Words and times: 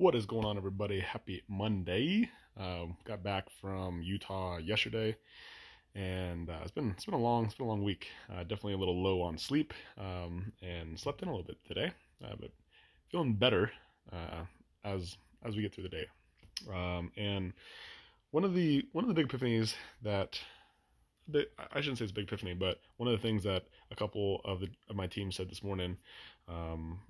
What 0.00 0.14
is 0.14 0.24
going 0.24 0.46
on, 0.46 0.56
everybody? 0.56 0.98
Happy 1.00 1.42
Monday. 1.46 2.30
Um, 2.56 2.96
got 3.04 3.22
back 3.22 3.50
from 3.60 4.00
Utah 4.00 4.56
yesterday, 4.56 5.14
and 5.94 6.48
uh, 6.48 6.56
it's 6.62 6.70
been 6.70 6.92
it's 6.92 7.04
been 7.04 7.12
a 7.12 7.18
long 7.18 7.44
it's 7.44 7.54
been 7.56 7.66
a 7.66 7.68
long 7.68 7.84
week. 7.84 8.06
Uh, 8.32 8.40
definitely 8.44 8.72
a 8.72 8.78
little 8.78 9.02
low 9.02 9.20
on 9.20 9.36
sleep, 9.36 9.74
um, 9.98 10.54
and 10.62 10.98
slept 10.98 11.20
in 11.20 11.28
a 11.28 11.30
little 11.30 11.46
bit 11.46 11.58
today, 11.68 11.92
uh, 12.24 12.34
but 12.40 12.50
feeling 13.10 13.34
better 13.34 13.70
uh, 14.10 14.44
as 14.84 15.18
as 15.44 15.54
we 15.54 15.60
get 15.60 15.74
through 15.74 15.84
the 15.84 15.90
day. 15.90 16.06
Um, 16.72 17.12
and 17.18 17.52
one 18.30 18.44
of 18.44 18.54
the 18.54 18.88
one 18.92 19.04
of 19.04 19.08
the 19.08 19.14
big 19.14 19.28
epiphanies 19.28 19.74
that 20.00 20.40
I 21.74 21.82
shouldn't 21.82 21.98
say 21.98 22.04
it's 22.04 22.12
a 22.12 22.14
big 22.14 22.24
epiphany, 22.24 22.54
but 22.54 22.80
one 22.96 23.06
of 23.06 23.12
the 23.12 23.22
things 23.22 23.44
that 23.44 23.64
a 23.90 23.96
couple 23.96 24.40
of 24.46 24.60
the 24.60 24.70
of 24.88 24.96
my 24.96 25.08
team 25.08 25.30
said 25.30 25.50
this 25.50 25.62
morning 25.62 25.98
um, 26.48 27.00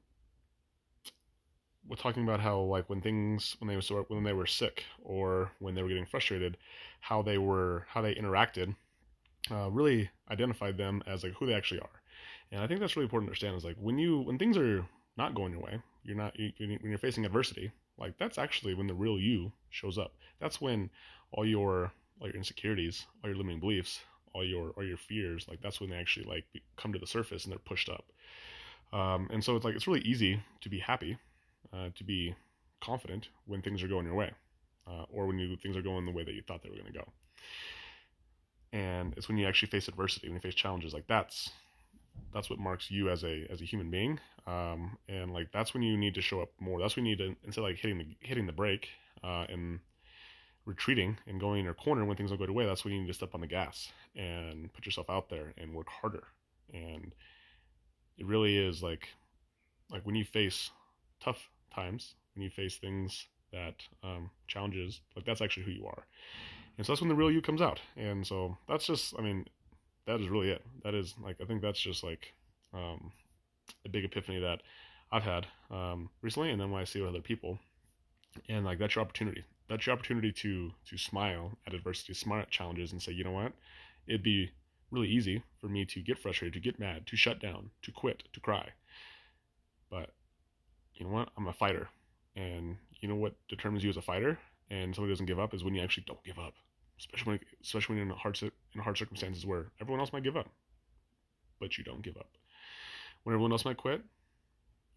we're 1.88 1.96
talking 1.96 2.22
about 2.22 2.40
how 2.40 2.60
like 2.60 2.88
when 2.88 3.00
things 3.00 3.56
when 3.58 3.68
they 3.68 3.76
were 3.76 4.02
when 4.08 4.24
they 4.24 4.32
were 4.32 4.46
sick 4.46 4.84
or 5.02 5.50
when 5.58 5.74
they 5.74 5.82
were 5.82 5.88
getting 5.88 6.06
frustrated, 6.06 6.56
how 7.00 7.22
they 7.22 7.38
were 7.38 7.86
how 7.88 8.02
they 8.02 8.14
interacted, 8.14 8.74
uh, 9.50 9.70
really 9.70 10.10
identified 10.30 10.76
them 10.76 11.02
as 11.06 11.24
like 11.24 11.34
who 11.34 11.46
they 11.46 11.54
actually 11.54 11.80
are, 11.80 12.02
and 12.52 12.62
I 12.62 12.66
think 12.66 12.80
that's 12.80 12.96
really 12.96 13.06
important 13.06 13.28
to 13.28 13.30
understand. 13.30 13.56
Is 13.56 13.64
like 13.64 13.76
when 13.80 13.98
you 13.98 14.20
when 14.20 14.38
things 14.38 14.56
are 14.56 14.84
not 15.16 15.34
going 15.34 15.52
your 15.52 15.62
way, 15.62 15.80
you're 16.04 16.16
not 16.16 16.38
you, 16.38 16.52
when 16.58 16.90
you're 16.90 16.98
facing 16.98 17.24
adversity, 17.24 17.72
like 17.98 18.18
that's 18.18 18.38
actually 18.38 18.74
when 18.74 18.86
the 18.86 18.94
real 18.94 19.18
you 19.18 19.52
shows 19.70 19.98
up. 19.98 20.12
That's 20.40 20.60
when 20.60 20.90
all 21.32 21.46
your 21.46 21.92
all 22.20 22.28
your 22.28 22.36
insecurities, 22.36 23.06
all 23.22 23.30
your 23.30 23.38
limiting 23.38 23.60
beliefs, 23.60 24.00
all 24.34 24.44
your 24.44 24.70
all 24.70 24.84
your 24.84 24.98
fears, 24.98 25.46
like 25.48 25.60
that's 25.62 25.80
when 25.80 25.90
they 25.90 25.96
actually 25.96 26.26
like 26.26 26.44
come 26.76 26.92
to 26.92 26.98
the 26.98 27.06
surface 27.06 27.44
and 27.44 27.52
they're 27.52 27.58
pushed 27.58 27.88
up. 27.88 28.04
Um, 28.92 29.28
and 29.32 29.42
so 29.42 29.56
it's 29.56 29.64
like 29.64 29.74
it's 29.74 29.86
really 29.86 30.00
easy 30.00 30.42
to 30.60 30.68
be 30.68 30.78
happy 30.78 31.16
uh, 31.72 31.88
to 31.94 32.04
be 32.04 32.34
confident 32.80 33.28
when 33.46 33.62
things 33.62 33.82
are 33.82 33.88
going 33.88 34.06
your 34.06 34.14
way, 34.14 34.30
uh, 34.86 35.04
or 35.10 35.26
when 35.26 35.38
you, 35.38 35.56
things 35.56 35.76
are 35.76 35.82
going 35.82 36.04
the 36.04 36.12
way 36.12 36.24
that 36.24 36.34
you 36.34 36.42
thought 36.46 36.62
they 36.62 36.70
were 36.70 36.76
going 36.76 36.92
to 36.92 36.98
go. 36.98 37.08
And 38.72 39.14
it's 39.16 39.28
when 39.28 39.36
you 39.36 39.46
actually 39.46 39.68
face 39.68 39.88
adversity, 39.88 40.28
when 40.28 40.36
you 40.36 40.40
face 40.40 40.54
challenges, 40.54 40.94
like 40.94 41.06
that's 41.08 41.50
that's 42.32 42.50
what 42.50 42.58
marks 42.58 42.90
you 42.90 43.10
as 43.10 43.24
a 43.24 43.46
as 43.50 43.60
a 43.60 43.64
human 43.64 43.90
being. 43.90 44.20
Um, 44.46 44.96
and 45.08 45.32
like 45.32 45.50
that's 45.52 45.74
when 45.74 45.82
you 45.82 45.96
need 45.96 46.14
to 46.14 46.22
show 46.22 46.40
up 46.40 46.50
more. 46.60 46.80
That's 46.80 46.96
when 46.96 47.04
you 47.04 47.16
need 47.16 47.24
to 47.24 47.36
instead 47.44 47.62
of 47.62 47.68
like 47.68 47.78
hitting 47.78 47.98
the 47.98 48.06
hitting 48.20 48.46
the 48.46 48.52
brake 48.52 48.88
uh, 49.24 49.46
and 49.48 49.80
retreating 50.66 51.18
and 51.26 51.40
going 51.40 51.58
in 51.58 51.64
your 51.64 51.74
corner 51.74 52.04
when 52.04 52.16
things 52.16 52.30
don't 52.30 52.38
go 52.38 52.44
your 52.44 52.54
way. 52.54 52.66
That's 52.66 52.84
when 52.84 52.94
you 52.94 53.00
need 53.00 53.08
to 53.08 53.14
step 53.14 53.34
on 53.34 53.40
the 53.40 53.46
gas 53.46 53.90
and 54.14 54.72
put 54.72 54.86
yourself 54.86 55.10
out 55.10 55.28
there 55.28 55.52
and 55.58 55.74
work 55.74 55.88
harder. 55.88 56.24
And 56.72 57.12
it 58.18 58.26
really 58.26 58.56
is 58.56 58.82
like 58.82 59.08
like 59.90 60.06
when 60.06 60.14
you 60.14 60.24
face 60.24 60.70
tough 61.22 61.48
times 61.74 62.14
when 62.34 62.42
you 62.44 62.50
face 62.50 62.76
things 62.76 63.26
that 63.52 63.74
um, 64.02 64.30
challenges 64.46 65.00
like 65.16 65.24
that's 65.24 65.40
actually 65.40 65.64
who 65.64 65.72
you 65.72 65.86
are. 65.86 66.06
And 66.78 66.86
so 66.86 66.92
that's 66.92 67.00
when 67.00 67.08
the 67.08 67.14
real 67.14 67.30
you 67.30 67.42
comes 67.42 67.60
out. 67.60 67.80
And 67.96 68.26
so 68.26 68.56
that's 68.68 68.86
just 68.86 69.14
i 69.18 69.22
mean 69.22 69.46
that 70.06 70.20
is 70.20 70.28
really 70.28 70.50
it. 70.50 70.62
That 70.84 70.94
is 70.94 71.14
like 71.22 71.36
i 71.40 71.44
think 71.44 71.62
that's 71.62 71.80
just 71.80 72.02
like 72.02 72.32
um, 72.72 73.12
a 73.84 73.88
big 73.88 74.04
epiphany 74.04 74.38
that 74.40 74.62
i've 75.12 75.24
had 75.24 75.46
um, 75.70 76.08
recently 76.22 76.50
and 76.50 76.60
then 76.60 76.70
when 76.70 76.80
i 76.80 76.84
see 76.84 77.04
other 77.04 77.20
people 77.20 77.58
and 78.48 78.64
like 78.64 78.78
that's 78.78 78.94
your 78.94 79.02
opportunity. 79.02 79.44
That's 79.68 79.86
your 79.86 79.94
opportunity 79.94 80.32
to 80.32 80.72
to 80.86 80.98
smile 80.98 81.58
at 81.66 81.74
adversity 81.74 82.14
smile 82.14 82.42
at 82.42 82.50
challenges 82.50 82.92
and 82.92 83.02
say 83.02 83.12
you 83.12 83.24
know 83.24 83.32
what? 83.32 83.52
It'd 84.06 84.22
be 84.22 84.50
really 84.90 85.08
easy 85.08 85.42
for 85.60 85.68
me 85.68 85.84
to 85.86 86.00
get 86.00 86.18
frustrated 86.18 86.54
to 86.54 86.60
get 86.60 86.80
mad 86.80 87.06
to 87.06 87.16
shut 87.16 87.40
down 87.40 87.70
to 87.82 87.92
quit 87.92 88.24
to 88.32 88.40
cry. 88.40 88.70
But 89.90 90.10
you 91.00 91.06
know 91.06 91.12
what? 91.12 91.30
I'm 91.36 91.48
a 91.48 91.52
fighter. 91.52 91.88
And 92.36 92.76
you 93.00 93.08
know 93.08 93.16
what 93.16 93.34
determines 93.48 93.82
you 93.82 93.90
as 93.90 93.96
a 93.96 94.02
fighter 94.02 94.38
and 94.70 94.94
somebody 94.94 95.12
doesn't 95.12 95.26
give 95.26 95.40
up 95.40 95.52
is 95.52 95.64
when 95.64 95.74
you 95.74 95.82
actually 95.82 96.04
don't 96.06 96.22
give 96.22 96.38
up. 96.38 96.54
Especially 96.98 97.32
when, 97.32 97.40
especially 97.62 97.94
when 97.94 98.06
you're 98.06 98.14
in 98.14 98.20
hard, 98.20 98.40
in 98.42 98.80
hard 98.80 98.98
circumstances 98.98 99.46
where 99.46 99.66
everyone 99.80 100.00
else 100.00 100.12
might 100.12 100.22
give 100.22 100.36
up, 100.36 100.48
but 101.58 101.78
you 101.78 101.82
don't 101.82 102.02
give 102.02 102.16
up. 102.18 102.28
When 103.24 103.34
everyone 103.34 103.52
else 103.52 103.64
might 103.64 103.78
quit, 103.78 104.02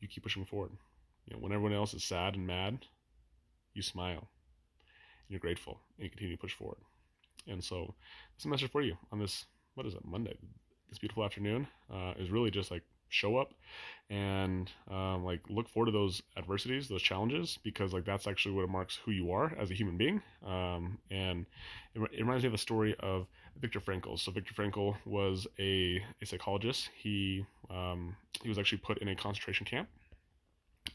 you 0.01 0.07
keep 0.09 0.23
pushing 0.23 0.45
forward. 0.45 0.71
You 1.25 1.33
know, 1.33 1.41
when 1.41 1.53
everyone 1.53 1.73
else 1.73 1.93
is 1.93 2.03
sad 2.03 2.35
and 2.35 2.45
mad, 2.45 2.85
you 3.73 3.81
smile. 3.81 4.11
And 4.19 5.29
you're 5.29 5.39
grateful 5.39 5.79
and 5.97 6.03
you 6.03 6.09
continue 6.09 6.35
to 6.35 6.41
push 6.41 6.53
forward. 6.53 6.79
And 7.47 7.63
so, 7.63 7.95
this 8.37 8.45
message 8.45 8.71
for 8.71 8.81
you 8.81 8.97
on 9.11 9.19
this, 9.19 9.45
what 9.75 9.85
is 9.85 9.93
it, 9.93 10.05
Monday? 10.05 10.37
This 10.89 10.99
beautiful 10.99 11.23
afternoon 11.23 11.67
uh, 11.91 12.13
is 12.19 12.29
really 12.29 12.51
just 12.51 12.69
like 12.69 12.83
show 13.13 13.37
up 13.37 13.53
and 14.09 14.69
um, 14.91 15.23
like 15.23 15.41
look 15.49 15.69
forward 15.69 15.87
to 15.87 15.91
those 15.91 16.21
adversities 16.37 16.87
those 16.87 17.01
challenges 17.01 17.57
because 17.63 17.93
like 17.93 18.05
that's 18.05 18.27
actually 18.27 18.53
what 18.53 18.63
it 18.63 18.69
marks 18.69 18.99
who 19.05 19.11
you 19.11 19.31
are 19.31 19.53
as 19.57 19.71
a 19.71 19.73
human 19.73 19.97
being. 19.97 20.21
Um, 20.45 20.97
and 21.09 21.45
it, 21.95 22.01
it, 22.01 22.19
reminds 22.19 22.43
me 22.43 22.47
of 22.47 22.53
a 22.53 22.59
story 22.59 22.95
of 22.99 23.27
Viktor 23.59 23.79
Frankl. 23.79 24.19
So 24.19 24.31
Viktor 24.31 24.53
Frankl 24.53 24.95
was 25.05 25.47
a, 25.59 26.03
a 26.21 26.25
psychologist. 26.25 26.89
He 26.95 27.45
um, 27.69 28.15
he 28.41 28.49
was 28.49 28.59
actually 28.59 28.79
put 28.79 28.97
in 28.99 29.07
a 29.07 29.15
concentration 29.15 29.65
camp 29.65 29.87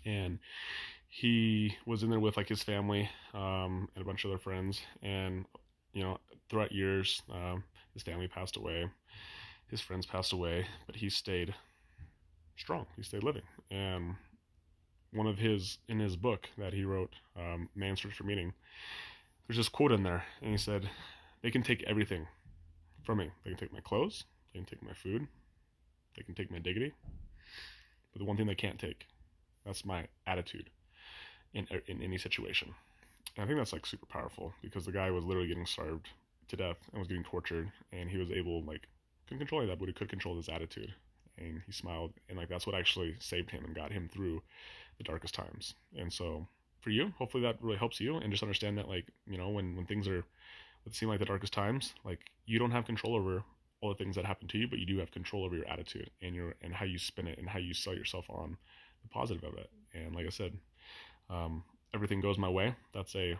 and 0.04 0.38
he 1.08 1.74
was 1.86 2.02
in 2.02 2.10
there 2.10 2.20
with 2.20 2.36
like 2.36 2.48
his 2.48 2.62
family 2.62 3.08
um, 3.32 3.88
and 3.94 4.02
a 4.02 4.04
bunch 4.04 4.24
of 4.24 4.30
other 4.30 4.38
friends. 4.38 4.80
And 5.02 5.46
you 5.92 6.02
know 6.02 6.18
throughout 6.48 6.72
years 6.72 7.22
um, 7.32 7.64
his 7.94 8.02
family 8.02 8.28
passed 8.28 8.56
away 8.56 8.88
his 9.68 9.80
friends 9.80 10.06
passed 10.06 10.32
away 10.32 10.66
but 10.86 10.96
he 10.96 11.10
stayed 11.10 11.54
strong. 12.58 12.86
He 12.96 13.02
stayed 13.02 13.22
living. 13.22 13.42
And 13.70 14.16
one 15.12 15.26
of 15.26 15.38
his 15.38 15.78
in 15.88 15.98
his 16.00 16.16
book 16.16 16.48
that 16.58 16.72
he 16.72 16.84
wrote, 16.84 17.14
um, 17.36 17.68
Man's 17.74 18.02
Search 18.02 18.14
for 18.14 18.24
Meaning, 18.24 18.52
there's 19.46 19.56
this 19.56 19.68
quote 19.68 19.92
in 19.92 20.02
there, 20.02 20.24
and 20.42 20.50
he 20.50 20.58
said, 20.58 20.90
"They 21.42 21.50
can 21.50 21.62
take 21.62 21.82
everything 21.84 22.26
from 23.04 23.18
me. 23.18 23.30
They 23.42 23.50
can 23.50 23.58
take 23.58 23.72
my 23.72 23.80
clothes. 23.80 24.24
They 24.52 24.58
can 24.58 24.66
take 24.66 24.82
my 24.82 24.92
food. 24.92 25.26
They 26.16 26.22
can 26.22 26.34
take 26.34 26.50
my 26.50 26.58
dignity. 26.58 26.92
But 28.12 28.18
the 28.18 28.24
one 28.24 28.36
thing 28.36 28.46
they 28.46 28.54
can't 28.54 28.78
take, 28.78 29.06
that's 29.64 29.84
my 29.84 30.08
attitude 30.26 30.70
in 31.54 31.66
in 31.86 32.02
any 32.02 32.18
situation." 32.18 32.74
And 33.36 33.44
I 33.44 33.46
think 33.46 33.58
that's 33.58 33.72
like 33.72 33.86
super 33.86 34.06
powerful 34.06 34.52
because 34.62 34.84
the 34.84 34.92
guy 34.92 35.10
was 35.10 35.24
literally 35.24 35.48
getting 35.48 35.66
starved 35.66 36.08
to 36.48 36.56
death 36.56 36.78
and 36.92 36.98
was 36.98 37.08
getting 37.08 37.24
tortured, 37.24 37.70
and 37.92 38.10
he 38.10 38.18
was 38.18 38.30
able 38.30 38.62
like 38.64 38.88
couldn't 39.26 39.38
control 39.38 39.66
that, 39.66 39.78
but 39.78 39.88
he 39.88 39.94
could 39.94 40.08
control 40.08 40.36
his 40.36 40.48
attitude 40.48 40.94
and 41.38 41.62
he 41.66 41.72
smiled 41.72 42.12
and 42.28 42.38
like 42.38 42.48
that's 42.48 42.66
what 42.66 42.76
actually 42.76 43.16
saved 43.18 43.50
him 43.50 43.64
and 43.64 43.74
got 43.74 43.92
him 43.92 44.08
through 44.12 44.42
the 44.98 45.04
darkest 45.04 45.34
times. 45.34 45.74
And 45.96 46.12
so 46.12 46.46
for 46.80 46.90
you 46.90 47.12
hopefully 47.18 47.42
that 47.42 47.62
really 47.62 47.76
helps 47.76 48.00
you 48.00 48.16
and 48.16 48.30
just 48.30 48.42
understand 48.42 48.78
that 48.78 48.88
like 48.88 49.06
you 49.26 49.36
know 49.36 49.48
when 49.48 49.74
when 49.76 49.86
things 49.86 50.06
are 50.06 50.24
what 50.84 50.94
seem 50.94 51.08
like 51.08 51.18
the 51.18 51.24
darkest 51.24 51.52
times 51.52 51.92
like 52.04 52.20
you 52.46 52.58
don't 52.58 52.70
have 52.70 52.86
control 52.86 53.16
over 53.16 53.42
all 53.80 53.88
the 53.88 53.96
things 53.96 54.14
that 54.14 54.24
happen 54.24 54.46
to 54.46 54.58
you 54.58 54.68
but 54.68 54.78
you 54.78 54.86
do 54.86 54.98
have 54.98 55.10
control 55.10 55.44
over 55.44 55.56
your 55.56 55.68
attitude 55.68 56.08
and 56.22 56.36
your 56.36 56.54
and 56.62 56.72
how 56.72 56.86
you 56.86 56.96
spin 56.96 57.26
it 57.26 57.36
and 57.38 57.48
how 57.48 57.58
you 57.58 57.74
sell 57.74 57.94
yourself 57.94 58.24
on 58.30 58.56
the 59.02 59.08
positive 59.08 59.44
of 59.44 59.54
it. 59.58 59.70
And 59.92 60.14
like 60.14 60.26
i 60.26 60.30
said 60.30 60.52
um, 61.30 61.64
everything 61.94 62.20
goes 62.20 62.38
my 62.38 62.48
way. 62.48 62.74
That's 62.92 63.14
a 63.14 63.38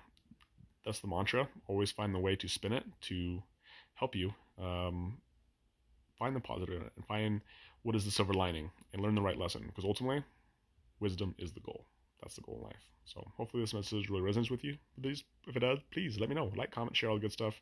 that's 0.85 1.01
the 1.01 1.09
mantra. 1.09 1.49
Always 1.67 1.91
find 1.91 2.15
the 2.15 2.19
way 2.19 2.37
to 2.37 2.49
spin 2.49 2.73
it 2.73 2.85
to 3.03 3.43
help 3.95 4.15
you. 4.15 4.33
Um, 4.59 5.19
find 6.19 6.35
the 6.35 6.41
positive 6.41 6.77
in 6.77 6.83
it 6.83 6.93
and 6.97 7.07
find 7.07 7.41
what 7.83 7.97
is 7.97 8.05
the 8.05 8.11
silver 8.11 8.35
lining 8.35 8.71
and 8.93 9.03
learn 9.03 9.15
the 9.15 9.23
right 9.23 9.39
lesson 9.39 9.65
because 9.67 9.85
ultimately 9.85 10.25
wisdom 11.01 11.35
is 11.39 11.53
the 11.53 11.61
goal. 11.61 11.87
That's 12.23 12.35
the 12.35 12.43
goal 12.43 12.57
in 12.59 12.65
life. 12.65 12.85
So 13.05 13.27
hopefully 13.37 13.63
this 13.63 13.75
message 13.75 14.11
really 14.11 14.23
resonates 14.23 14.51
with 14.51 14.65
you. 14.65 14.77
Please 15.01 15.25
if 15.47 15.57
it 15.57 15.61
does 15.61 15.79
please 15.93 16.19
let 16.19 16.29
me 16.29 16.35
know. 16.35 16.53
Like 16.57 16.71
comment 16.71 16.97
share 16.97 17.11
all 17.11 17.17
the 17.17 17.23
good 17.23 17.33
stuff. 17.33 17.55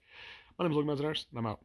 My 0.59 0.65
name 0.65 0.72
is 0.72 0.77
Logan 0.77 0.97
Mezzaners, 0.97 1.27
and 1.31 1.39
i'm 1.39 1.47
out 1.47 1.61